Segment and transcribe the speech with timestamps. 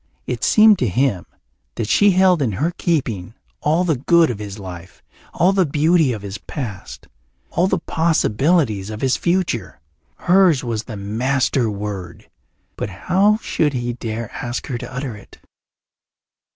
[0.25, 1.27] It seemed to him
[1.75, 6.11] that she held in her keeping all the good of his life, all the beauty
[6.11, 7.07] of his past,
[7.51, 9.79] all the possibilities of his future.
[10.15, 12.31] Hers was the master word,
[12.77, 15.37] but how should he dare ask her to utter it?